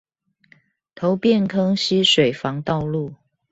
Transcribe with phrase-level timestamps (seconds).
[0.95, 3.13] 頭汴坑溪水防道路